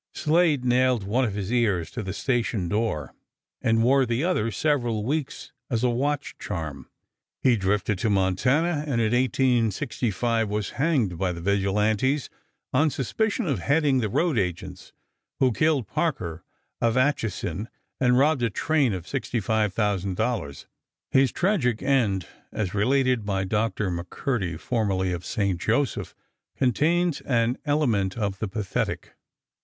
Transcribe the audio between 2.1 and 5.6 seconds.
station door and wore the other several weeks